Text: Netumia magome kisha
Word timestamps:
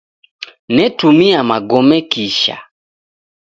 Netumia 0.69 1.43
magome 1.43 2.01
kisha 2.01 2.61